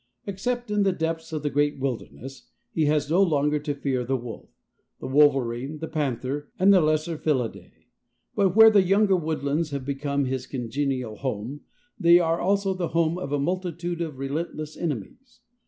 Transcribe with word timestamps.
Except 0.25 0.71
in 0.71 0.81
the 0.81 0.93
depths 0.93 1.31
of 1.31 1.43
the 1.43 1.51
great 1.51 1.77
wildernesses, 1.77 2.47
he 2.71 2.85
has 2.85 3.11
no 3.11 3.21
longer 3.21 3.59
to 3.59 3.75
fear 3.75 4.03
the 4.03 4.17
wolf, 4.17 4.49
the 4.99 5.05
wolverine, 5.05 5.77
the 5.77 5.87
panther, 5.87 6.49
and 6.57 6.73
the 6.73 6.81
lesser 6.81 7.19
felidæ, 7.19 7.71
but 8.33 8.55
where 8.55 8.71
the 8.71 8.81
younger 8.81 9.15
woodlands 9.15 9.69
have 9.69 9.85
become 9.85 10.25
his 10.25 10.47
congenial 10.47 11.17
home, 11.17 11.61
they 11.99 12.17
are 12.17 12.41
also 12.41 12.73
the 12.73 12.87
home 12.97 13.19
of 13.19 13.31
a 13.31 13.37
multitude 13.37 14.01
of 14.01 14.17
relentless 14.17 14.75
enemies. 14.75 15.41